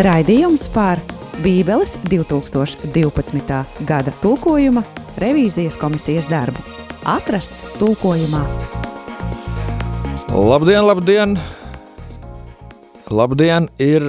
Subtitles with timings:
[0.00, 0.96] Raidījums par
[1.44, 3.56] Bībeles 2012.
[3.84, 4.80] gada tulkojuma
[5.20, 6.62] revīzijas komisijas darbu.
[7.04, 8.40] Atrasts tulkojumā.
[10.32, 11.36] Labdien, labdien!
[13.12, 13.68] Labdien!
[13.76, 14.08] Ir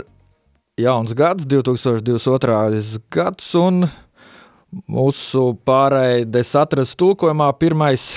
[0.80, 3.04] jauns gads, 2022.
[3.12, 3.84] gads, un
[4.88, 8.08] mūsu pārējais atrast tulkojumā pirmais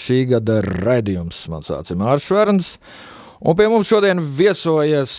[0.00, 1.46] šī gada raidījums.
[1.54, 2.76] Man sauc Mārcis Šverns,
[3.38, 5.12] un pie mums šodien viesojas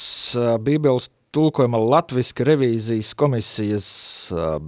[0.67, 3.87] Bībeles tulkojuma Latvijas revīzijas komisijas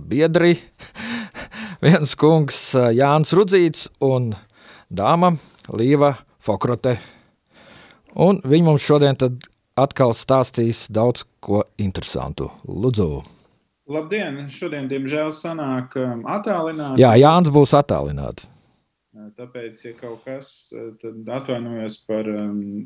[0.10, 0.56] biedri.
[1.86, 4.34] Viens kungs Jānis Rudzīts un
[4.90, 5.36] dāma
[5.74, 6.98] Līva Fokrote.
[8.16, 9.18] Un viņi mums šodien
[9.76, 12.50] atkal stāstīs daudz ko interesantu.
[12.66, 13.10] Lūdzu!
[13.92, 14.46] Labdien!
[14.50, 17.04] Šodien, diemžēl, sanāk attālināti.
[17.04, 18.48] Jā, Jānis būs attālināts.
[19.36, 22.28] Tāpēc, ja kaut kas, tad atvainojos par,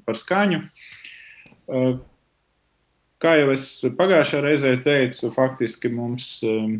[0.05, 0.59] par skaņu.
[3.19, 3.65] Kā jau es
[3.97, 6.77] pagājušā reizē teicu, faktiski mums um,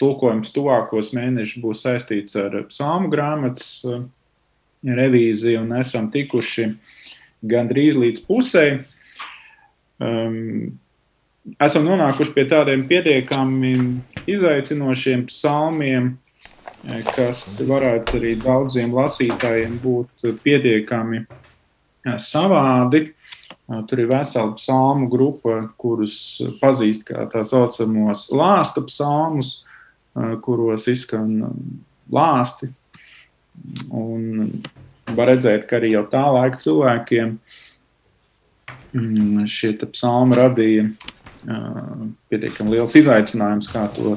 [0.00, 4.02] tulkojums tuvākos mēnešus būs saistīts ar psalmu grāmatas uh,
[4.84, 6.68] revīziju, un esam tikuši
[7.48, 8.66] gandrīz līdz pusē.
[10.02, 10.76] Um,
[11.62, 13.72] esam nonākuši pie tādiem pietiekami
[14.28, 16.12] izaicinošiem psalmiem,
[16.88, 21.24] eh, kas varētu arī daudziem lasītājiem būt pietiekami
[22.22, 23.12] savādi.
[23.66, 29.56] Tur ir vesela psalmu grupa, kurus pazīst kā tā saucamos lāsta psalmus,
[30.46, 31.40] kuros izskan
[32.14, 32.70] lāsti.
[33.90, 34.62] Un
[35.16, 37.34] var redzēt, ka arī jau tā laika cilvēkiem
[38.94, 40.86] mm, šie psalmi radīja
[42.30, 44.16] pietiekami liels izaicinājums, kā to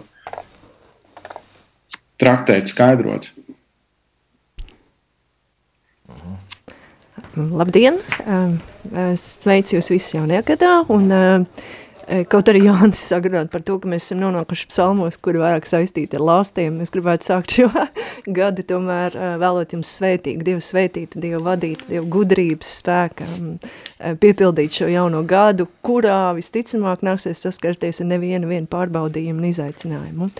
[2.22, 3.30] traktēt, skaidrot.
[7.38, 8.00] Labdien!
[9.20, 10.73] Sveicu jūs visus jaunajā gadā!
[10.90, 11.12] Un,
[12.09, 16.23] Kaut arī Jānis saka par to, ka mēs esam nonākuši psalmos, kuri vairāk saistīti ar
[16.25, 16.79] lāstiem.
[16.81, 17.67] Es gribētu sākt šo
[18.39, 23.27] gadu tomēr vēlot jums svētīgu, Dievu svētītu, Dievu vadītu, Dievu gudrības spēka,
[24.23, 30.31] piepildīt šo jauno gadu, kurā visticamāk nāksies saskarties ar nevienu vienu pārbaudījumu un izaicinājumu.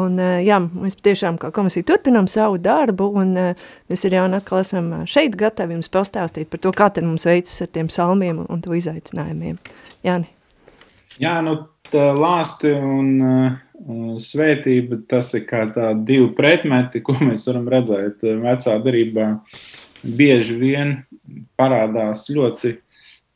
[0.00, 4.92] Un, jā, mēs patiešām kā komisija turpinām savu darbu, un mēs ar Jānu atkal esam
[5.04, 8.72] šeit gatavi jums pastāstīt par to, kā tad mums veicas ar tiem salmiem un to
[8.72, 9.60] izaicinājumiem.
[10.06, 10.39] Jāni.
[11.20, 11.56] Jā, nu,
[11.90, 13.56] tā lāsti un uh,
[14.22, 19.26] svētība, tas ir kā tādi divi pretmeti, ko mēs varam redzēt vecā darībā.
[20.00, 20.94] Bieži vien
[21.60, 22.78] parādās ļoti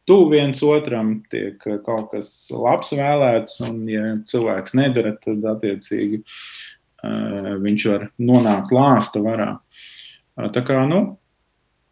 [0.08, 7.50] tuvu viens otram, tiek kaut kas labs vēlēts, un, ja cilvēks nedara, tad attiecīgi uh,
[7.64, 9.50] viņš var nonākt lāsta varā.
[10.36, 11.02] Uh, tā kā, nu,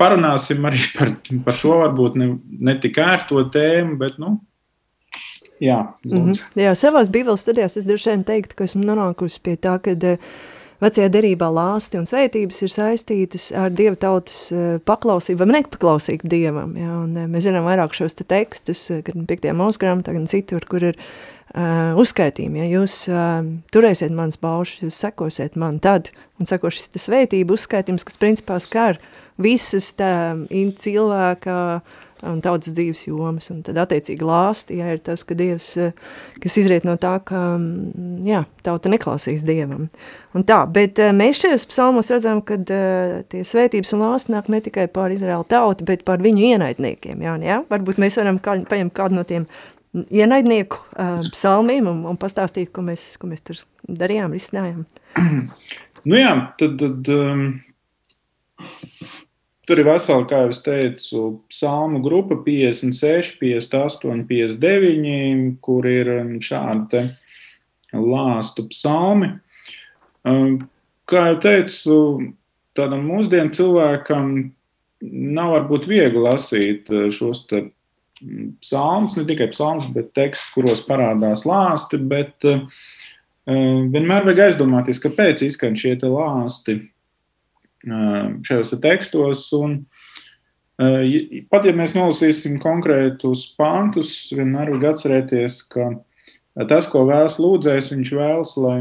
[0.01, 1.13] parunāsim arī par,
[1.45, 2.31] par šo varbūt ne,
[2.65, 4.39] ne tik ērto tēmu, bet, nu,
[5.63, 6.41] Jā, mm -hmm.
[6.59, 10.19] Jā savās bībeles studijās es droši vien teiktu, ka esmu nonākusi pie tā, ka uh,
[10.83, 16.75] vecajā derībā lāsti un svētības ir saistītas ar dieva tautas uh, paklausību vai nepaklausību dievam.
[16.79, 19.53] Jā, un, uh, mēs zinām vairāk šos te tekstus, gan 5.
[19.59, 22.65] mūsgrāmatā, gan citur, kur ir uh, uzskaitījumi.
[22.65, 27.55] Ja jūs uh, turēsiet manas baušas, jūs sekosiet man tad, un sako šis te svētība
[27.55, 28.99] uzskaitījums, kas principā skar
[29.39, 31.59] visas tā cilvēka
[32.23, 35.93] un tautas dzīves jomas, un tad attiecīgi lāsti, jā, ir tas, ka Dievs, eh,
[36.43, 39.89] kas izriet no tā, ka, mm, jā, tauta neklausīs Dievam.
[40.37, 44.49] Un tā, bet eh, mēs šajos psalmos redzam, ka uh, tie svētības un lāsti nāk
[44.53, 47.61] ne tikai pār Izraēlu tautu, bet pār viņu ienaidniekiem, jā, jā?
[47.71, 49.49] Varbūt mēs varam kā, paņemt kādu no tiem
[49.93, 54.87] ienaidnieku uh, psalmiem un, un pastāstīt, ko mēs, ko mēs tur darījām, risinājām.
[56.03, 57.43] Nu jā, tad, tad um,
[59.63, 61.19] Tur ir vesela, kā jau teicu,
[61.53, 67.05] psalmu grupa 56, 58, 59, kur ir um, šādi
[67.95, 69.29] lāstu psalmi.
[70.27, 70.57] Um,
[71.07, 71.99] kā jau teicu,
[72.75, 74.33] tādam mūsdienu cilvēkam
[75.03, 81.47] nav varbūt viegli lasīt uh, šos mm, psalmus, ne tikai psalmus, bet tekstus, kuros parādās
[81.47, 82.67] lāsti, bet uh,
[83.47, 86.81] uh, vienmēr vajag aizdomāties, kāpēc izskan šie lāsti
[87.87, 89.45] šajos te tekstos.
[89.59, 89.79] Un,
[91.53, 95.93] pat ja mēs nolasīsim konkrētus pantus, vienmēr vajag atcerēties, ka
[96.71, 98.79] tas, ko vēlas lūdzējs, viņš vēlas, lai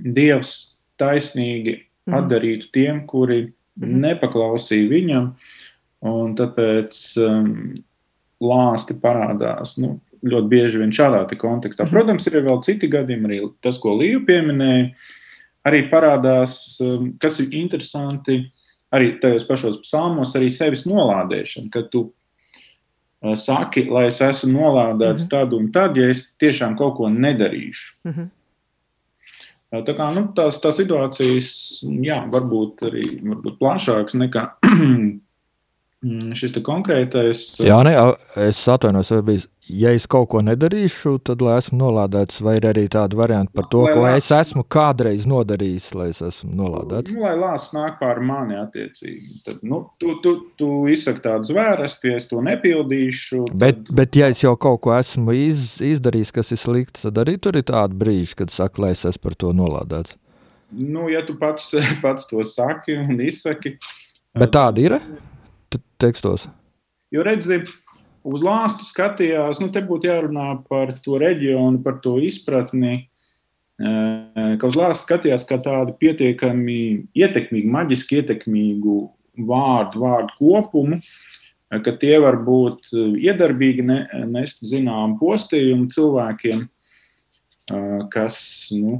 [0.00, 0.54] Dievs
[1.00, 2.16] taisnīgi mhm.
[2.22, 3.96] atdarītu tiem, kuri mhm.
[4.06, 5.32] nepaklausīja viņam,
[6.08, 7.50] un tāpēc um,
[8.40, 9.76] lāsti parādās.
[9.80, 11.86] Nu, ļoti bieži vien šādā kontekstā.
[11.86, 11.92] Mhm.
[11.92, 15.19] Protams, ir vēl citi gadījumi, arī tas, ko Līja pieminēja, uh,
[15.66, 18.42] arī parādās, um, kas ir interesanti,
[18.94, 22.08] arī tajos pašos psalmos, arī sevis nolādēšana, kad tu
[23.20, 25.30] saki, lai es esmu nolādēts mm -hmm.
[25.30, 27.96] tad un tad, ja es tiešām kaut ko nedarīšu.
[28.04, 28.28] Mm -hmm.
[29.70, 34.50] Tā kā nu, tās, tās situācijas, jā, varbūt arī varbūt plašākas nekā
[36.36, 37.46] šis konkrētais.
[37.64, 37.96] Jā, ne,
[38.48, 42.66] es atvainojos, vai bija ja es kaut ko nedarīšu, tad lai esmu nolādēts, vai ir
[42.70, 44.24] arī tāda varianta par to, lai ko lās...
[44.24, 47.14] es esmu kādreiz nodarījis, lai es esmu nolādēts.
[47.14, 49.40] Nu, lai lāsts nāk pār mani attiecīgi.
[49.46, 53.44] Tad, nu, tu, tu, tu izsaki tādu zvērstu, ja es to nepildīšu.
[53.52, 53.62] Tad...
[53.62, 57.36] Bet, bet ja es jau kaut ko esmu iz, izdarījis, kas ir slikts, tad arī
[57.42, 60.18] tur ir tāda brīža, kad saka, lai es esmu par to nolādēts.
[60.70, 61.72] Nu, ja tu pats,
[62.04, 63.76] pats to saki un izsaki.
[64.38, 65.00] Bet tāda ir
[66.00, 66.48] tekstos.
[67.10, 67.62] Jo redzi,
[68.26, 73.06] uz lāstu skatījās, nu, te būtu jārunā par to reģionu, par to izpratni.
[73.80, 76.80] Eh, ka uz lāstu skatījās kā tādu pietiekami
[77.16, 78.96] ietekmīgu, maģiski ietekmīgu
[79.48, 86.68] vārdu, vārdu kopumu, eh, ka tie var būt eh, iedarbīgi, ne, nest zinām postījumu cilvēkiem,
[88.10, 88.36] kas
[88.74, 88.96] nu,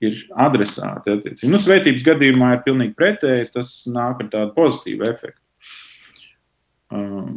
[0.00, 1.12] ir adresāti.
[1.12, 1.50] Attiecīgi.
[1.52, 5.43] Nu, svētības gadījumā ir pilnīgi pretēji, tas nāk ar tādu pozitīvu efektu.
[6.94, 7.36] Um,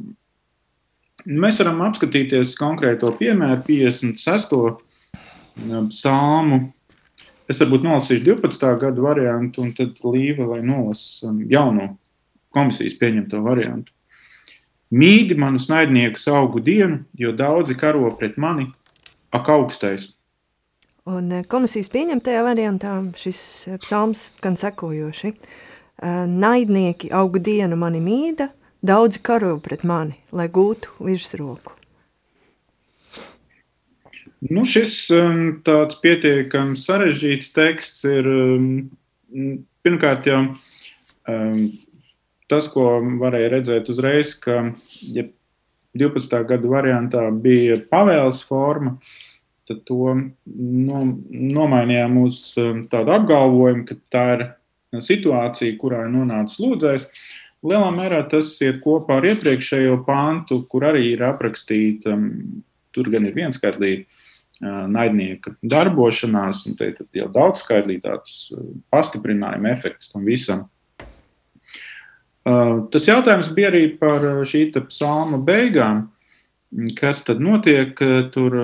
[1.28, 4.54] Mēs varam apskatīties konkrēto piemēru, 56.
[5.68, 6.60] Um, psalmu.
[7.52, 8.70] Es varbūt nolasīšu 12.
[8.80, 11.90] gadu variantu, un tad Līva lai nolasa um, jauno
[12.56, 13.92] komisijas pieņemto variantu.
[14.88, 18.70] Mīdi manu naidnieku augu dienu, jo daudzi karo pret mani,
[19.36, 20.14] ak, augstais.
[21.08, 25.34] Un eh, komisijas pieņemtajā variantā šis eh, psalms skan sekojoši.
[25.34, 28.50] Eh, naidnieki augu dienu mani mīda,
[28.86, 31.74] Daudzi karo pret mani, lai gūtu virsroku.
[34.54, 38.68] Nu, šis um, tāds pietiekami sarežģīts teksts ir um,
[39.82, 41.64] pirmkārt jau um,
[42.52, 44.60] tas, ko varēja redzēt uzreiz, ka
[45.10, 45.26] ja
[45.98, 46.38] 12.
[46.52, 49.00] gada variantā bija pavēles forma,
[49.68, 51.02] tad to no,
[51.34, 52.44] nomainījām uz
[52.92, 54.46] tādu apgalvojumu, ka tā ir
[55.04, 57.10] situācija, kurā ir nonācis lūdzējs.
[57.66, 62.14] Lielā mērā tas iet kopā ar iepriekšējo pāntu, kur arī ir aprakstīta,
[62.94, 64.06] tur gan ir vienskaitlīga
[64.90, 68.54] naidnieka darbošanās, un te jau daudz skaitlī tāds
[68.94, 70.66] pastiprinājuma efekts tam visam.
[72.94, 76.08] Tas jautājums bija arī par šī psalma beigām.
[76.98, 77.98] Kas tad notiek?
[78.34, 78.58] Tur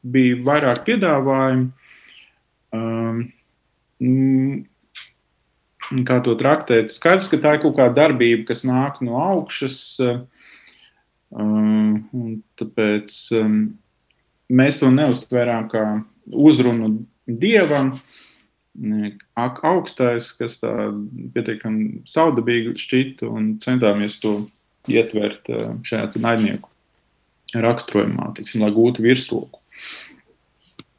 [0.00, 1.70] bija vairāk piedāvājumu.
[5.90, 6.94] Um, kā to traktēt.
[6.94, 9.78] Skaidrs, ka tā ir kaut kāda darbība, kas nāk no augšas.
[10.02, 10.20] Eh,
[11.30, 13.60] um, tāpēc um,
[14.50, 15.84] mēs to neuztvērām kā
[16.30, 17.96] uzrunu dievam.
[19.36, 20.72] Ak, augstais, kas tā
[21.34, 24.44] pietiekami saudabīgi šķita, un centāmies to
[24.88, 26.70] ietvert eh, šajā naidnieku
[27.50, 29.58] raksturojumā, tiksim, lai gūtu virsroku.
[29.58, 30.09] -hmm.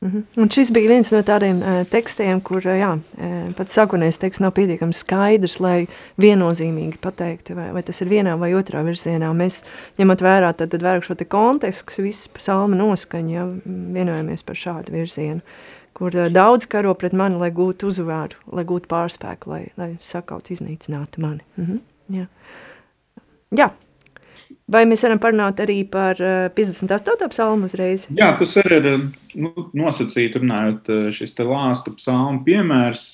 [0.01, 4.42] Un šis bija viens no tādiem uh, tekstiem, kur uh, jā, uh, pats sākotnējais teksts
[4.42, 5.75] nav pietiekami skaidrs, lai
[6.21, 9.30] viennozīmīgi pateiktu, vai, vai tas ir vienā vai otrā virzienā.
[9.38, 9.59] Mēs
[10.01, 13.45] ņemot vērā tad, tad vērāk šo te kontekstu, kas viss psalma noskaņa, ja,
[14.00, 15.45] vienojamies par šādu virzienu,
[15.94, 20.50] kur uh, daudz karo pret mani, lai gūtu uzvāru, lai gūtu pārspēku, lai, lai sakaut
[20.50, 21.45] iznīcinātu mani.
[21.59, 21.80] -hmm.
[22.18, 22.25] jā.
[23.54, 23.69] jā,
[24.71, 26.19] Vai mēs varam parunāt arī par
[26.56, 27.25] 58.
[27.25, 28.06] Eh, psalmu uzreiz?
[28.16, 28.90] Jā, tas arī ir
[29.35, 33.09] nu, nosacīts, runājot eh, šis te lāstu psalmu piemērs.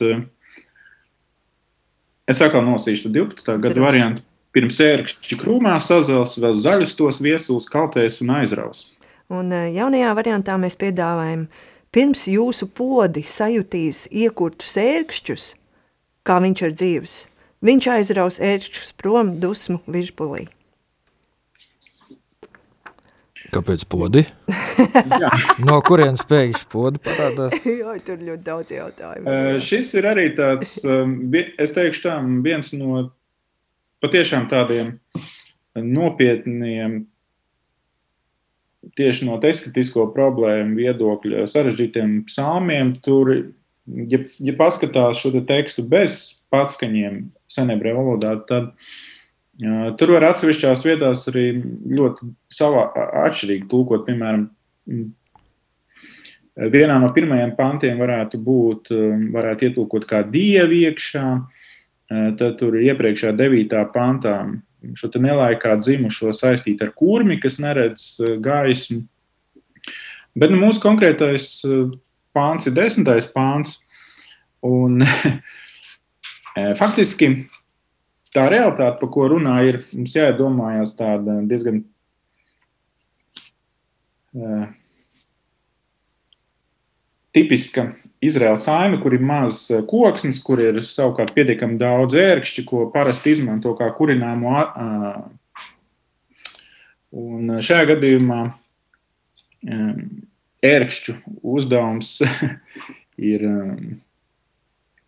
[2.27, 3.55] Es atkal nolasīšu 12.
[3.63, 4.21] gadu variantu.
[4.53, 8.87] Pirms ērkšķi krūmā sazels, vēl zaļus tos viesuls kaltēs un aizraus.
[9.33, 11.47] Un eh, jaunajā variantā mēs piedāvājam,
[11.95, 15.47] pirms jūsu podi sajutīs iekurtus ērkšķus,
[16.27, 17.17] kā viņš ir dzīves,
[17.65, 20.45] viņš aizraus ērkšķus prom dusmu virspulī.
[23.53, 24.23] Kāpēc podi?
[25.67, 27.55] no kurienes pēkšņi podi parādās?
[27.79, 29.25] Jā, tur ļoti daudz jautājumu.
[29.27, 33.07] Uh, šis ir arī tāds, um, es teikšu tā, viens no
[34.03, 34.97] patiešām tādiem
[35.77, 36.99] nopietniem,
[38.97, 42.95] tieši no estetisko problēmu viedokļa sarežģītiem psalmiem.
[43.05, 43.33] Tur,
[44.11, 48.95] ja, ja paskatās šo te tekstu bez patskaņiem senebreju valodā, tad uh,
[49.57, 51.47] Tur var atsevišķās vietās arī
[51.97, 52.83] ļoti savā
[53.25, 54.03] atšķirīgi tulkot.
[54.05, 54.43] Piemēram,
[56.75, 58.91] vienā no pirmajiem pantiem varētu būt,
[59.33, 61.25] varētu ietulkot kā dievi iekšā,
[62.37, 64.37] tad tur iepriekšā devītā pantā
[64.97, 69.01] šo nelaikā dzimušo saistīt ar kurmi, kas neredz gaismu.
[70.37, 71.49] Bet nu, mūsu konkrētais
[72.37, 73.79] pāns ir desmitais pāns.
[74.61, 75.01] Un,
[76.81, 77.47] faktiski
[78.37, 81.81] tā realitāte, par ko runā, ir mums jāiedomājās tāda diezgan
[84.37, 84.67] uh,
[87.37, 87.91] tipiska
[88.21, 93.75] Izraels saime, kur ir maz koksnes, kur ir savukārt pietiekami daudz ērkšķi, ko parasti izmanto
[93.77, 94.55] kā kurināmo.
[97.17, 98.39] Un šajā gadījumā
[100.65, 101.15] ērkšķu
[101.45, 102.15] uzdevums
[103.33, 103.45] ir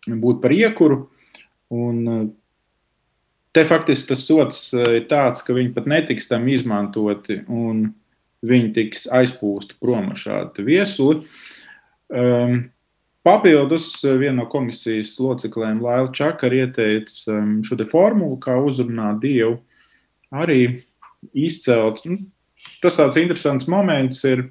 [0.06, 1.02] būt par iekuru.
[1.70, 2.30] Un
[3.56, 7.88] te faktiski tas sots ir tāds, ka viņi pat netiks tam izmantoti un
[8.46, 11.24] viņi tiks aizpūsti prom ar šādu viesuli.
[12.10, 12.70] Um,
[13.22, 19.58] Papildus eh, viena no komisijas locekļiem, Laila Čakara, ieteica um, šo formulu, kā uzrunāt Dievu,
[20.32, 20.80] arī
[21.36, 22.00] izcelt.
[22.08, 22.16] Nu,
[22.80, 24.46] tas tāds interesants moments ir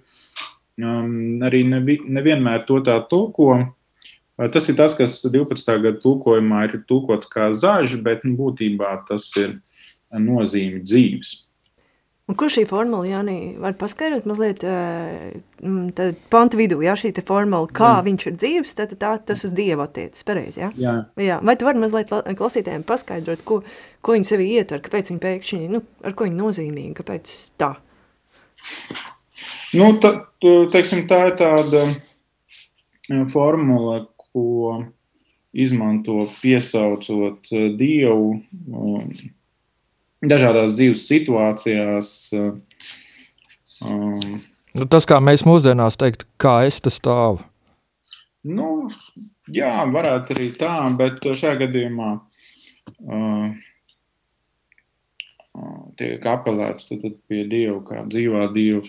[0.78, 3.56] um, arī nevi, nevienmēr to tā tulko.
[4.40, 5.74] Tas ir tas, kas 12.
[5.84, 9.58] gada tulkojumā ir tulkots kā zaļš, bet nu, būtībā tas ir
[10.16, 11.36] nozīme dzīves.
[12.30, 17.96] Un kur šī formula, Jānī, var paskaidrot mazliet uh, pantu vidū, jā, šī formula, kā
[17.96, 18.04] jā.
[18.06, 20.70] viņš ir dzīves, tad tā, tas uz Dievu attiecas, pareizi, jā?
[20.78, 20.94] jā?
[21.26, 21.40] Jā.
[21.42, 23.64] Vai tu vari mazliet klausītājiem paskaidrot, ko,
[24.06, 27.72] ko viņi sevi ietver, kāpēc viņi pēkšņi, nu, ar ko viņi nozīmīgi, kāpēc tā?
[29.74, 30.14] Nu, ta,
[30.70, 31.88] teiksim, tā ir tāda
[33.34, 34.04] formula,
[34.34, 34.80] ko
[35.54, 39.12] izmanto piesaucot Dievu, um,
[40.22, 42.12] dažādās dzīves situācijās.
[43.80, 44.42] Um,
[44.76, 47.42] nu, tas, kā mēs mūsdienās teikt, kā es te stāvu.
[48.50, 48.90] Nu,
[49.52, 53.50] jā, varētu arī tā, bet šajā gadījumā uh,
[56.00, 58.84] tiek apelēts tad, tad pie Dieva, kā dzīvā Dieva.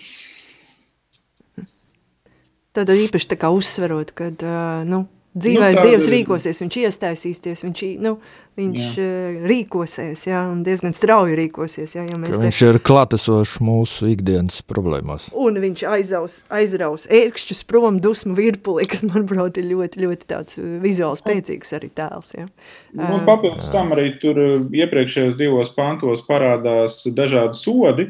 [2.71, 5.03] Tad īpaši tā kā uzsverot, ka uh, nu,
[5.37, 8.13] dzīvais nu, Dievs rīkosies, viņš iestaisīsies, viņš, nu,
[8.59, 9.05] viņš jā.
[9.05, 11.95] Eh, rīkosies, jā, un diezgan strauji rīkosies.
[11.95, 12.41] Jā, ja mēs te...
[12.43, 15.29] Viņš ir klātesošs mūsu ikdienas problēmās.
[15.31, 20.73] Un viņš aizaus, aizraus ērkšķus prom dusmu virpuli, kas, manuprāt, ir ļoti, ļoti tāds eh,
[20.83, 22.33] vizuāli spēcīgs arī tēls.
[22.37, 22.49] Jā.
[22.97, 28.09] Un papildus tam arī tur eh, iepriekšējos divos pantos parādās dažādi sodi,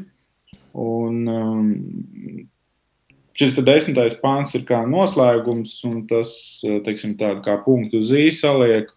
[0.81, 1.69] un um,
[3.37, 6.31] Šis desmitais pāns ir kā noslēgums, un tas,
[6.85, 8.91] teiksim, tā kā punktu uz īsa liek,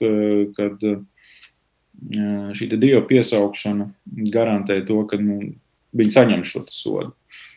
[0.57, 0.87] kad
[2.59, 3.87] šī dieva piesaukšana
[4.35, 5.53] garantē to, ka nu,
[5.95, 7.13] viņi saņem šo sodu.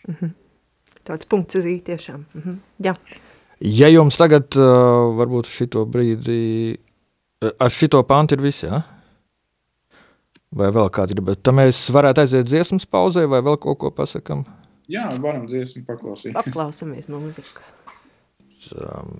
[0.07, 0.35] Mm -hmm.
[1.07, 2.25] Tāds punkts uz īsi tiešām.
[2.33, 2.57] Mm -hmm.
[2.83, 2.95] Jā.
[3.59, 4.53] Ja jums tagad,
[5.17, 6.77] varbūt šito brīdi,
[7.59, 8.83] ar šito pantu ir visi, ja?
[10.51, 13.91] vai vēl kādi ir, bet tad mēs varētu aiziet dziesmas pauzē vai vēl kaut ko
[13.91, 14.45] pasakam?
[14.91, 16.37] Jā, varam dziesmu paklausīties.
[16.37, 17.65] Paklausamies mūziku.
[18.77, 19.17] Um.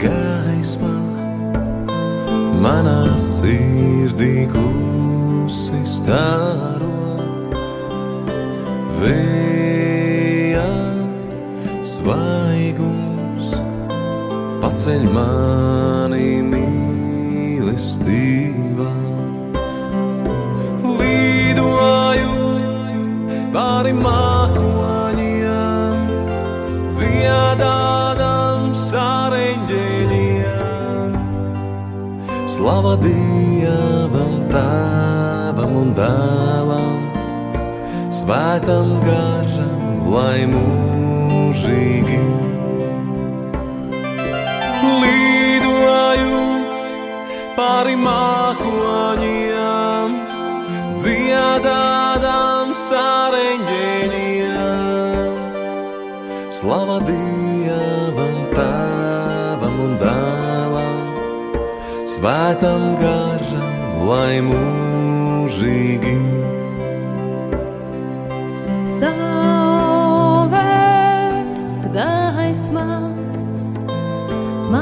[0.02, 0.96] gaisma
[2.64, 6.90] manā sirdī klusi stāro
[8.98, 10.66] vējā
[11.94, 13.54] svaigums
[14.66, 15.77] paceļ man.
[47.58, 50.16] Pāri mākoņiem.
[50.98, 55.30] dziedādām sāreņģēņiem.
[56.50, 61.06] Slava Dievam, Tēvam un Dēlam,
[62.08, 63.78] Svētam garam,
[64.10, 66.18] lai mūžīgi.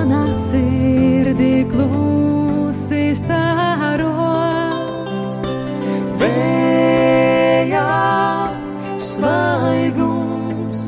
[0.06, 4.12] Manā sirdī klusi staro.
[6.22, 7.88] Vējā
[9.02, 10.82] svaigums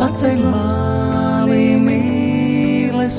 [0.00, 3.10] paceļ mani mīlestībā.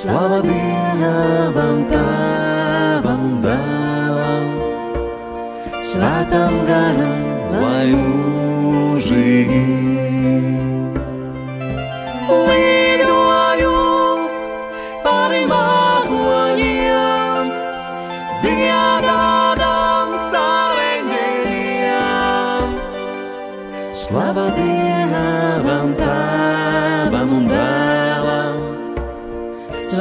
[0.00, 4.46] Slava Dievam, Tēvam, Dēlam,
[5.90, 7.20] Svētam garam,
[7.52, 9.60] lai mūžīgi.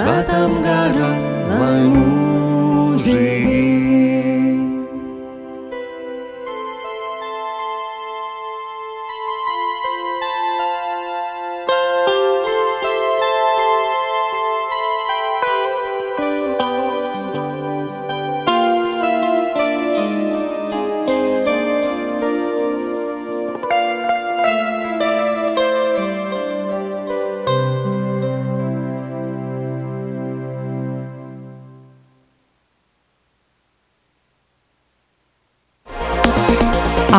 [0.10, 1.20] Svētam garam,
[1.60, 2.19] lai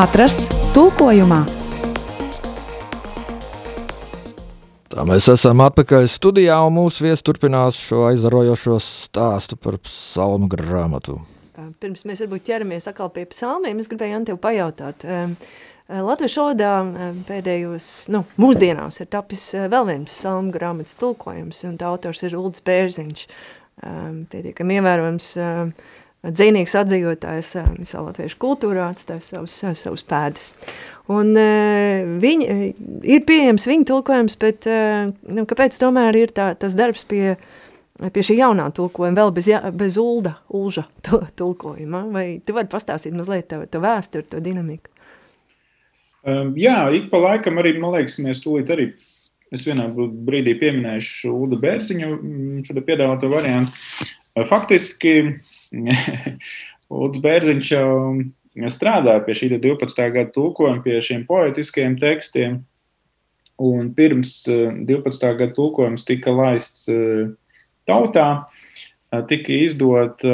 [0.00, 1.42] Atrasts tulkojumā.
[4.88, 11.18] Tā mēs esam atpakaļ studijā, un mūsu viesis turpinās šo aizarojošo stāstu par psalmu grāmatu.
[11.84, 15.04] Pirms mēs varbūt ķeramies atkal pie psalmiem, es gribēju Jan tev pajautāt.
[15.92, 21.92] Latviešu valodā um, pēdējos, nu, mūsdienās ir tapis vēl viens psalmu grāmatas tulkojums, un tā
[21.92, 23.28] autors ir Ulds Bērziņš.
[24.32, 25.34] Pietiekami ievērojams
[26.26, 30.52] dzīvnieks atzīvotājs um, visā latviešu kultūrā atstāja savus, savus pēdas.
[31.10, 32.50] Un uh, viņi,
[33.08, 37.34] ir pieejams viņa tulkojums, bet nu, kāpēc tomēr ir tā, tas darbs pie,
[38.00, 40.86] pie šī jaunā tulkojuma, vēl bez, ja, bez ulda, ulža
[41.40, 42.06] tulkojuma?
[42.14, 44.92] Vai tu vari pastāstīt mazliet to, to vēsturi, to dinamiku?
[46.20, 48.90] Um, jā, ik pa laikam arī, man liekas, mēs tūlīt arī,
[49.54, 52.10] es vienā brīdī pieminēšu Ulda Bērziņu
[52.66, 53.72] šo piedāvāto variantu.
[54.46, 55.14] Faktiski,
[57.00, 57.70] Ulds Bērziņš
[58.74, 60.02] strādāja pie šī 12.
[60.14, 62.58] gada tulkojuma, pie šiem poetiskajiem tekstiem,
[63.60, 65.30] un pirms 12.
[65.38, 66.88] gada tulkojums tika laists
[67.88, 68.28] tautā,
[69.30, 70.24] tika izdot,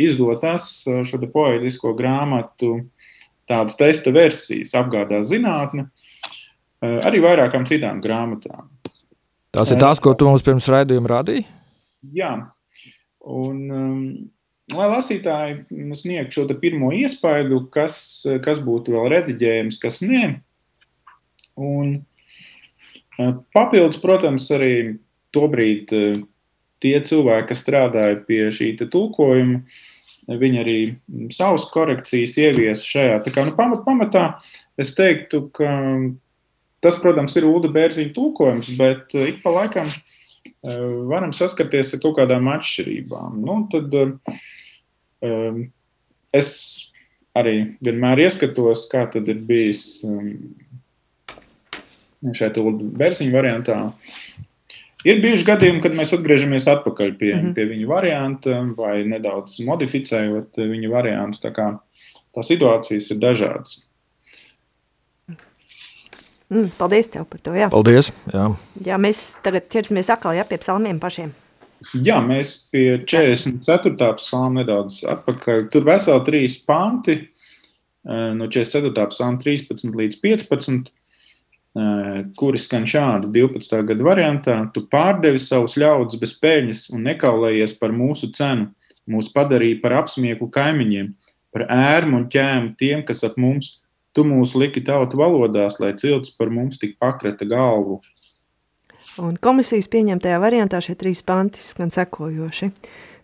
[0.00, 0.70] izdotas
[1.08, 2.78] šo poetisko grāmatu
[3.50, 5.88] tādas testa versijas, apgādās zinātne,
[6.80, 8.68] arī vairākām citām grāmatām.
[9.52, 11.44] Tās ir tās, ko tu mums pirms raidījuma rādīji?
[12.16, 12.30] Jā,
[13.28, 14.06] un um,
[14.76, 17.96] lai lasītāji sniegtu šo pirmo iespaidu, kas,
[18.44, 20.34] kas būtu vēl rediģējams, kas nē.
[21.60, 21.94] Un
[23.54, 24.98] papildus, protams, arī
[25.34, 25.92] tobrīd
[26.82, 29.62] tie cilvēki, kas strādāja pie šī tulkojuma,
[30.30, 30.76] Viņi arī
[31.34, 33.18] savas korekcijas ievies šajā.
[33.24, 34.26] Tā kā nu, pamat, pamatā
[34.80, 35.68] es teiktu, ka
[36.84, 39.90] tas, protams, ir Uda Bērziņa tulkojums, bet ik pa laikam
[41.10, 43.40] varam saskarties ar kaut kādām atšķirībām.
[43.42, 43.90] Nu, tad
[45.22, 45.62] um,
[46.34, 46.50] es
[47.38, 50.34] arī vienmēr ieskatos, kā tad ir bijis um,
[52.36, 53.78] šeit Bērziņa variantā.
[55.02, 57.54] Ir bijuši gadījumi, kad mēs atgriežamies atpakaļ pie, mm -hmm.
[57.56, 61.40] pie viņa varianta vai nedaudz modificējot viņa variantu.
[61.42, 61.72] Tā kā
[62.34, 63.80] tās situācijas ir dažādas.
[66.52, 67.54] Mm, paldies tev par to.
[67.56, 67.70] Jā.
[67.72, 68.12] Paldies.
[68.28, 68.50] Jā.
[68.84, 71.32] jā, mēs tagad ķersimies atkal jā, pie psalmiem pašiem.
[72.04, 74.08] Jā, mēs pie 44.
[74.20, 75.68] psalma nedaudz atpakaļ.
[75.72, 77.18] Tur veseli trīs panti,
[78.06, 79.06] no 44.
[79.10, 80.92] psalma 13 līdz 15
[82.36, 83.82] kuri skan šādi 12.
[83.88, 88.68] gada variantā: Tu pārdevi savus ļaudis bez peļņas un nekaulējies par mūsu cenu.
[89.08, 91.08] Mūs padarīja par apsmieklu kaimiņiem,
[91.50, 93.80] par ērmu un ķēmu tiem, kas ap mums.
[94.12, 98.02] Tu mūs liki tautu valodās, lai cilts par mums tik pakreta galvu.
[99.20, 102.70] Un komisijas pieņemtajā variantā šie trīs panti skan sekojoši.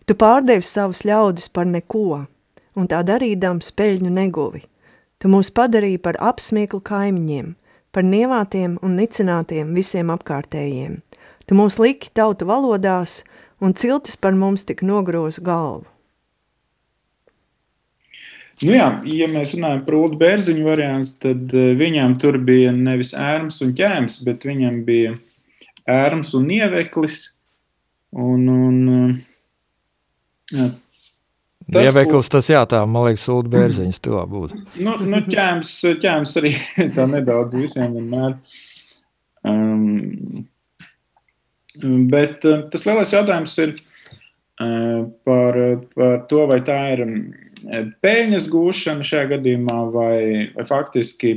[0.05, 2.25] Tu pārdevi savus ļaudis par neko,
[2.77, 4.61] un tā darīdams peļņu neguvi.
[5.19, 7.53] Tu mūs padarīji par apsmieklu kaimiņiem,
[7.91, 10.99] par nievātiem un nicinātiem visiem apkārtējiem.
[11.49, 13.23] Tu mūs liki tautu valodās,
[13.57, 15.87] un ciltis par mums tik nogroza galvu.
[18.61, 23.13] Nu jā, ja mēs runājam par Ulu Bērziņu variantu, tad uh, viņam tur bija nevis
[23.15, 25.13] ērms un ķēms, bet viņam bija
[25.87, 27.21] ērms un ieveklis.
[28.09, 28.77] Un, un,
[30.49, 30.69] jā,
[31.69, 34.57] tas, Ieveklis tas jā, tā, man liekas, Ulu Bērziņas tuvā būtu.
[34.81, 36.55] Nu, nu ķēms, ķēms arī
[36.95, 38.39] tā nedaudz visiem vienmēr.
[39.49, 40.47] Um,
[42.09, 45.61] bet uh, tas lielais jautājums ir uh, par,
[45.93, 47.05] par to, vai tā ir
[48.03, 50.19] peļņas gūšana šajā gadījumā, vai,
[50.55, 51.35] vai faktiski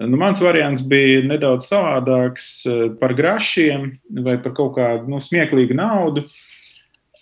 [0.00, 3.90] nu, mans variants bija nedaudz savādāks eh, par grašiem
[4.26, 6.26] vai par kaut kādu nu, smieklīgu naudu.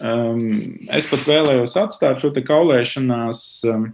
[0.05, 3.87] Um, es pat vēlējos atstāt šo kaulēšanās um,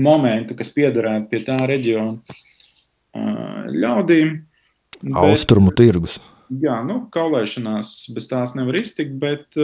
[0.00, 4.38] momentu, kas piederētu pie tā reģiona uh, ļaudīm.
[5.20, 6.16] Austrumu bet, tirgus.
[6.64, 9.60] Jā, nu, kaulēšanās bez tās nevar iztikt, bet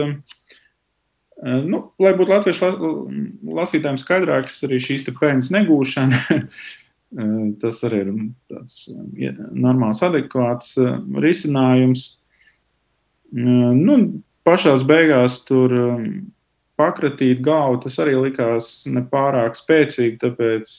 [1.37, 2.69] Eh, nu, lai būtu latviešu
[3.59, 6.21] lasītājiem skaidrāks, arī šīs peļņas negūšana,
[7.61, 8.13] tas arī ir
[8.51, 10.75] tāds eh, normāls, adekvāts
[11.23, 12.09] risinājums.
[13.31, 13.97] Nu,
[14.47, 15.73] pašās beigās tur
[16.79, 20.75] pakratīt galvu, tas arī likās nepārāk spēcīgi, tāpēc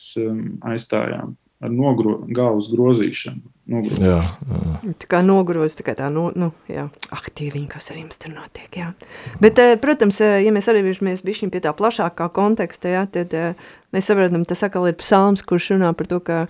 [0.71, 3.43] aizstājām ar nogro, galvas grozīšanu.
[3.69, 3.99] Nogro.
[4.01, 4.93] Jā, jā.
[5.03, 8.71] Tā kā nogroz, tā kā tā, nu, nu jā, aktīviņi, kas ar jums tur notiek,
[8.73, 8.87] jā.
[9.43, 13.35] Bet, eh, protams, eh, ja mēs arī mēs bišķiņ pie tā plašākā konteksta, jā, tad
[13.37, 16.47] eh, mēs saprotam, tas atkal ir psalms, kurš runā par to, ka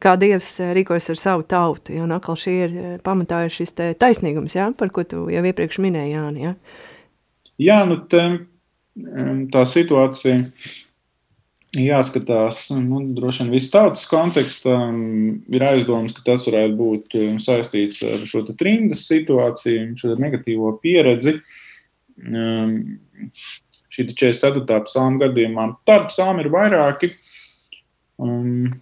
[0.00, 3.88] kā Dievs rīkojas ar savu tautu, jā, un atkal šī ir, pamatā ir šis te
[3.92, 6.54] taisnīgums, jā, par ko tu jau iepriekš minēji, Jāni, jā.
[7.60, 8.22] Jā, nu, te,
[9.52, 10.38] tā situācija,
[11.76, 14.76] jāskatās, nu, droši vien visas tautas kontekstā
[15.54, 21.38] ir aizdoms, ka tas varētu būt um, saistīts ar šo trimdas situāciju, šo negatīvo pieredzi.
[22.20, 22.74] Um,
[23.90, 24.80] šī 44.
[24.86, 27.12] psalma gadījumā tādu psalmu ir vairāki.
[28.20, 28.72] Um,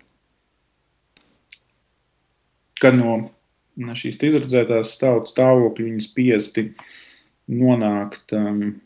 [2.81, 6.70] kad no šīs izredzētās tautas stāvokļa viņas spiesti
[7.53, 8.79] nonākt um,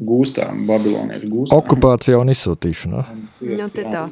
[0.00, 1.60] gūstām, babiloniešu gūstām.
[1.60, 3.04] Okupācija un izsūtīšana.
[3.44, 4.04] Nu, tā,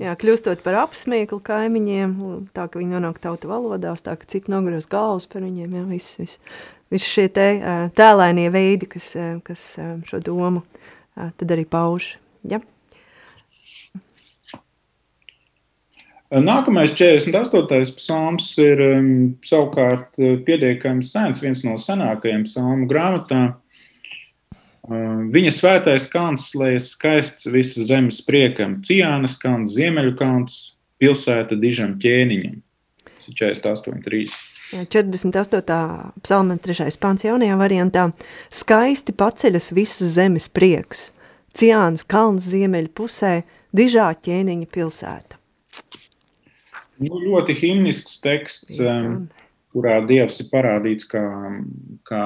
[0.00, 2.14] jā, kļūstot par apsmieklu kaimiņiem,
[2.56, 6.18] tā, ka viņi nonāk tautu valodās, tā, ka citi nogros galvas par viņiem, jā, viss,
[6.20, 6.42] viss,
[6.94, 7.48] viss šie te
[7.98, 9.12] tēlainie veidi, kas,
[9.46, 9.66] kas
[10.08, 10.64] šo domu
[11.14, 12.14] tad arī pauž,
[12.48, 12.62] jā.
[16.34, 17.92] Nākamais 48.
[17.94, 18.80] psalms ir
[19.46, 23.52] savukārt pietiekami sens, viens no senākajiem psalmu grāmatām.
[24.84, 30.58] Viņa svētais kalns slēdz skaists visas zemes priekam, Ciānas kalns, Ziemeļu kalns,
[31.00, 32.60] pilsēta dižam ķēniņam.
[33.24, 34.34] 48.3.
[34.74, 36.12] 48.
[36.24, 36.88] psalma 3.
[37.00, 38.08] pāns jaunajā variantā
[38.52, 41.12] skaisti paceļas visas zemes prieks,
[41.54, 43.34] Ciānas kalns ziemeļu pusē,
[43.72, 45.38] dižā ķēniņa pilsēta.
[46.98, 48.80] Nu, ļoti himnisks teksts.
[48.82, 48.96] Jā,
[49.74, 51.22] kurā Dievs ir parādīts kā,
[52.08, 52.24] kā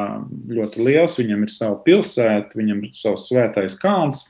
[0.50, 1.18] ļoti liels.
[1.20, 4.24] Viņam ir sava pilsēta, viņam ir savs svētais kalns.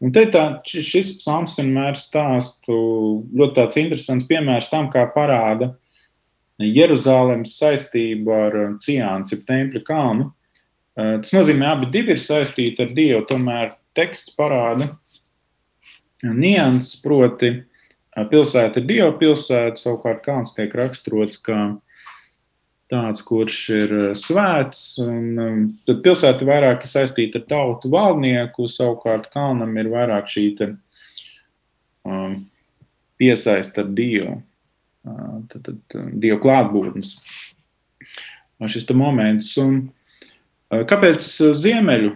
[0.00, 2.74] Un te tā, šis psalms vienmēr stāstu
[3.36, 5.74] ļoti tāds interesants piemērs tam, kā parāda
[6.60, 10.30] Jeruzālēmas saistību ar Ciāns, jeb tempļa kalnu.
[10.96, 14.90] Eh, tas nozīmē, abi divi ir saistīti ar Dievu, tomēr teksts parāda
[16.24, 17.54] nianses, proti
[18.30, 21.60] pilsēta ir Dieva pilsēta, savukārt kalns tiek raksturots kā
[22.90, 24.82] tāds, kurš ir eh, svēts.
[25.04, 30.46] Un, um, tad pilsēta vairāk ir saistīta ar tautu valdnieku, savukārt kalnam ir vairāk šī
[30.58, 30.72] te,
[32.08, 32.40] um,
[33.20, 37.14] piesaista ar dievu, uh, tad, tad uh, dievu klātbūtnes.
[38.68, 39.54] Šis moments.
[39.62, 39.80] Un,
[40.72, 41.24] uh, kāpēc
[41.56, 42.14] ziemeļu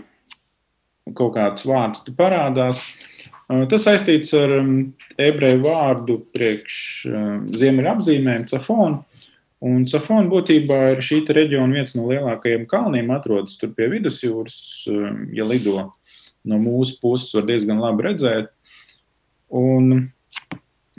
[1.16, 2.82] kaut kāds vārds parādās?
[3.44, 4.76] Uh, tas saistīts ar um,
[5.20, 6.76] ebreju vārdu priekš
[7.10, 9.04] uh, ziemeļu apzīmēm, cafonu
[9.64, 14.56] Un Safona būtībā ir šī reģiona viens no lielākajiem kalniem, atrodas tur pie vidusjūras.
[14.90, 15.92] Um, ja lido
[16.44, 18.50] no mūsu puses, var diezgan labi redzēt.
[19.54, 20.10] Un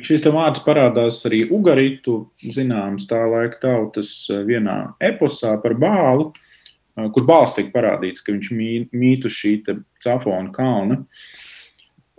[0.02, 2.24] šis vārds parādās arī Ugaritu,
[2.56, 8.34] zināms, tā laika tautas uh, vienā eposā par bālu, uh, kur bāls tiek parādīts, ka
[8.34, 8.52] viņš
[8.96, 9.60] mīt uz šī
[10.02, 11.04] Cafona kalna.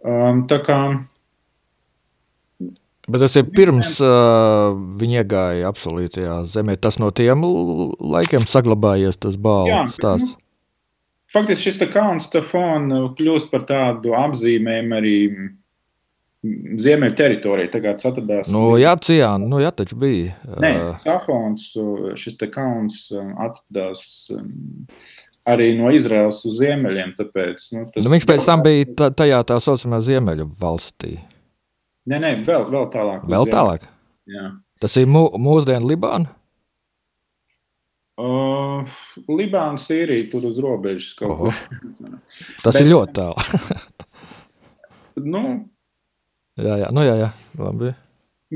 [0.07, 0.79] Um, tā kā
[3.07, 6.75] Bet tas ir pirms uh, viņi iegāja absolūtajā zemē.
[6.83, 7.45] Tas no tiem
[8.03, 10.33] laikiem saglabājies tas balvas stāsts.
[10.35, 10.40] Nu,
[11.35, 15.16] faktiski šis kalns Stefan kļūst par tādu apzīmējumu arī
[16.83, 17.71] Ziemeļa teritorija.
[17.73, 18.51] Tagad tas atradās.
[18.55, 20.35] Nu, jā, Ciāna, nu, jā, taču bija.
[20.62, 21.71] Nē, Safons,
[22.21, 24.03] šis te kauns um, atradās
[25.47, 27.14] arī no Izraels uz ziemeļiem.
[27.19, 31.16] Tāpēc, nu, tas, nu, viņš pēc tam bija ta- tajā tā saucamā Ziemeļu valstī.
[32.07, 33.25] Nē, nē, vēl, vēl tālāk.
[33.27, 33.87] Vēl tālāk.
[34.31, 34.51] Jā.
[34.83, 36.31] Tas ir mū, mūsdienu Libāna.
[38.16, 38.87] Uh,
[39.29, 41.51] Libāna, Sīrija, tur uz robežas kaut Oho.
[41.51, 42.12] kur.
[42.64, 43.64] Tas Bet- ir ļoti tālu.
[45.35, 45.42] nu,
[46.57, 47.31] jā, jā, nu, jā, jā.
[47.61, 47.92] Labi.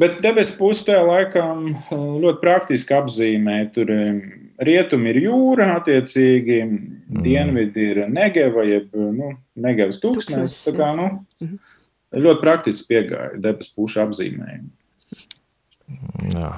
[0.00, 1.90] Bet debesu puse tajā laikā uh,
[2.22, 3.58] ļoti praktiski apzīmē.
[3.74, 4.22] Tur um,
[4.62, 7.20] rietumi ir jūra, attiecīgi mm.
[7.26, 10.38] dienvidi ir Negeva, jeb nu, Negevas tūkstnes.
[10.38, 11.10] Tūkstnesis, Tā kā, nu,
[11.42, 11.58] Mhm.
[12.16, 14.70] Ļoti praktiski piegāja debesu pušu apzīmējumu.
[16.34, 16.52] Jā.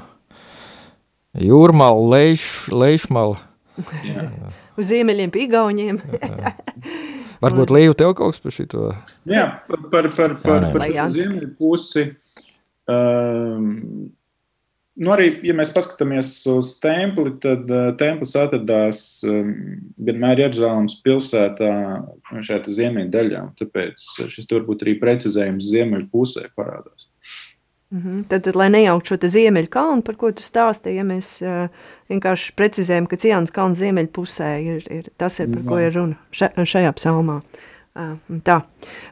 [1.40, 3.40] Jūrmāla, lejš, lejšmala.
[4.04, 4.26] Jā.
[4.76, 6.00] Uz ziemeļiem pie Igauniem.
[7.42, 8.90] Varbūt Līja tev kaut kas par šito.
[9.28, 11.16] Jā, par, par, par, par, par šo Jānis.
[11.16, 12.04] ziemeļu pusi.
[12.90, 14.12] Um,
[15.00, 19.55] nu arī, ja mēs paskatāmies uz templi, tad uh, templis atradās um,
[20.02, 21.70] vienmēr Jeruzalemes pilsētā
[22.33, 23.46] šajā te ziemeļu daļā.
[23.61, 27.09] Tāpēc šis tur varbūt arī precizējums ziemeļu pusē parādās.
[27.92, 28.22] Mhm.
[28.31, 32.55] Tad, tad, lai nejauktu šo ziemeļu kalnu, par ko tu stāstīji, ja mēs uh, vienkārši
[32.57, 36.94] precizējam, ka Cianas kalns ziemeļu pusē ir, ir tas, ir, par ko ir runa šajā
[36.96, 37.42] psalmā.
[37.42, 38.59] Uh, tā.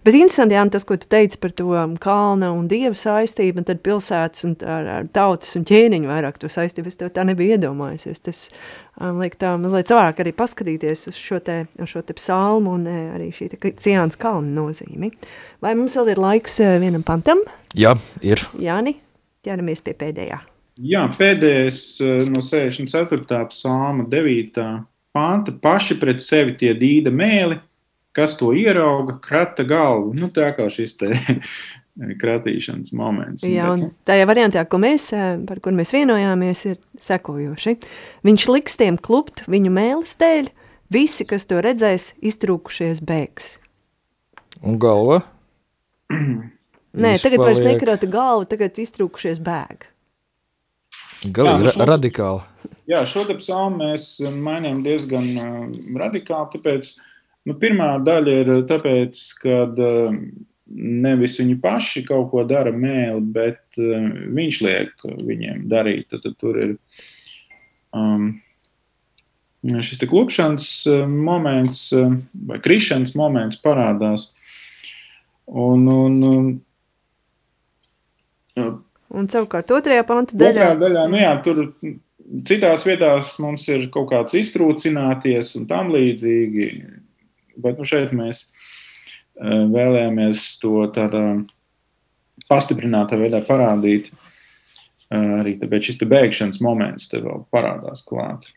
[0.04, 3.68] Bet interesanti, Jāni, tas, ko tu teici par to um, kalna un dieva saistību, un
[3.68, 7.58] tad pilsētas un ar, ar tautas un ķēniņu vairāk to saistību, es tev tā nebija
[7.58, 8.22] iedomājusies.
[8.24, 8.42] Tas
[8.96, 12.88] um, liek tā mazliet savāk arī paskatīties uz šo te, uz šo te psalmu un
[12.88, 15.12] arī šī te Cianas kalna nozīmi.
[15.60, 17.44] Vai mums vēl ir laiks vienam pantam?
[17.76, 18.40] Jā, ir.
[18.60, 18.96] Jāni,
[19.44, 20.40] ķeramies pie pēdējā.
[20.80, 21.98] Jā, pēdējais
[22.32, 23.42] no 64.
[23.50, 24.62] psalma 9.
[25.12, 27.58] panta- paši pret sevi tie dīda mēli,
[28.16, 30.14] kas to ierauga, krata galvu.
[30.18, 31.10] Nu, tā kā šis te
[32.22, 33.44] kratīšanas moments.
[33.46, 37.76] Jā, un nu, tajā variantā, ko mēs, eh, par kur mēs vienojāmies, ir sekojoši.
[38.26, 40.50] Viņš liks tiem klupt viņu mēlis dēļ,
[40.94, 43.58] visi, kas to redzēs, iztrūkušies bēgs.
[44.62, 45.22] Un galva.
[46.10, 49.86] Nē, Viņš tagad vairs paliek nekrata galvu, tagad iztrūkušies bēg.
[51.20, 52.40] Galīgi Jā, ra šo- radikāli.
[52.90, 55.68] Jā, šo te psalmu mēs mainām diezgan uh,
[56.00, 56.50] radikāli.
[56.56, 56.90] Tāpēc,
[57.48, 60.18] nu, pirmā daļa ir tāpēc, ka uh,
[60.70, 66.08] nevis viņi paši kaut ko dara mēli, bet uh, viņš liek viņiem darīt.
[66.10, 66.76] Tad, tad tur ir
[67.96, 68.32] um,
[69.60, 74.30] šis klupšanas uh, moments vai krišanas moments parādās.
[75.50, 76.52] Un, un, un,
[79.10, 81.64] Un savukārt otrajā panta daļā, daļā, nu jā, tur
[82.46, 86.68] citās vietās mums ir kaut kāds iztrūcināties un tam līdzīgi.
[87.56, 91.24] Bet nu, šeit mēs eh, vēlējāmies to tādā
[92.50, 94.10] pastiprinātā veidā parādīt.
[95.10, 98.50] Eh, Arī tāpēc šis bēgšanas moments te vēl parādās klāt.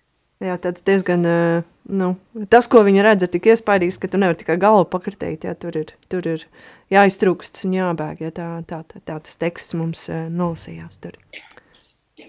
[0.44, 2.16] jā, tāds diezgan, eh, nu,
[2.52, 5.78] tas, ko viņa redz, ir tik iespaidīgs, ka tu nevari tikai galvu pakritēt, jā, tur
[5.80, 6.46] ir, tur ir
[6.92, 11.18] jāiztrūksts un jābēg, ja tā, tā, tā, tā tas teksts mums nolasījās tur.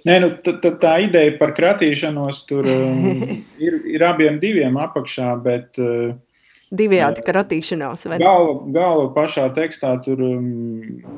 [0.04, 3.04] Nē, nu, tā, tā, tā ideja par kratīšanos tur um,
[3.66, 6.14] ir, ir abiem diviem apakšā, bet uh,
[6.74, 10.48] Divējādi kratīšanās, galva, galva pašā tekstā tur, um,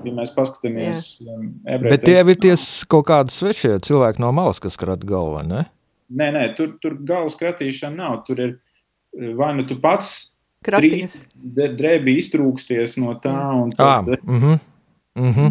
[0.04, 4.32] ja mēs paskatāmies, um, ebreju Bet tie ir tie s- kaut kādi svešie cilvēki no
[4.36, 5.64] malas, kas krat galvā, ne?
[6.12, 8.20] Nē, nē, tur, tur galvas kratīšana nav.
[8.28, 8.52] Tur ir
[9.18, 10.32] eh, vai nu tu pats
[10.66, 11.24] Kraties.
[11.40, 14.58] drēbi iztrūksties no tā, un Ā, tad, mhm,
[15.16, 15.50] mhm,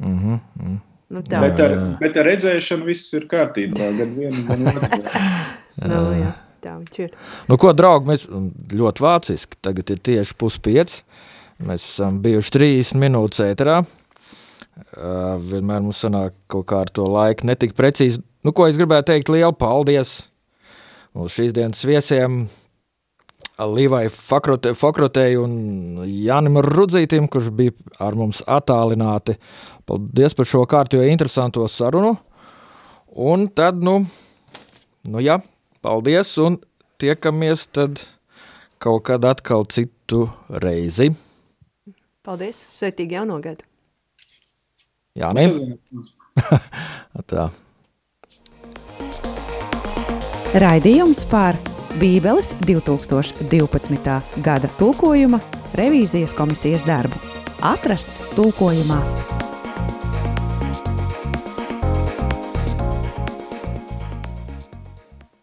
[0.00, 0.80] mhm, mhm.
[1.08, 1.38] Nu, tā.
[1.44, 3.92] bet, ar, bet ar redzēšanu viss ir kārtībā.
[3.98, 5.02] Gan vienu, gan otru.
[5.86, 6.32] Nu, jā,
[6.66, 7.14] tā viņš ir.
[7.50, 8.26] Nu, ko, draugi, mēs
[8.76, 9.60] ļoti vāciski.
[9.64, 11.02] Tagad ir tieši puspieci.
[11.66, 13.80] Mēs esam bijuši 30 minūtes ēterā.
[14.76, 18.20] Uh, vienmēr mums sanāk kaut kā ar to laiku netik precīzi.
[18.44, 20.18] Nu, ko es gribēju teikt, lielu paldies
[21.16, 22.44] uz šīs dienas viesiem.
[23.56, 27.72] Līvai Fakrotē, Fakrotei un Jānim Rudzītim, kurš bija
[28.04, 29.38] ar mums attālināti.
[29.88, 32.12] Paldies par šo kārtīgi interesanto sarunu.
[33.16, 34.02] Un tad, nu,
[35.08, 35.38] nu jā,
[35.86, 36.58] paldies un
[36.98, 38.02] tiekamies tad
[38.82, 40.26] kaut kad atkal citu
[40.62, 41.12] reizi.
[42.26, 43.62] Paldies, sveitīgi jauno gadu.
[45.16, 45.46] Jā, ne?
[47.30, 47.46] Tā.
[50.56, 51.56] Raidījums par
[52.00, 54.18] Bībeles 2012.
[54.44, 55.40] gada tulkojuma
[55.78, 57.20] revīzijas komisijas darbu
[57.64, 59.00] atrasts tulkojumā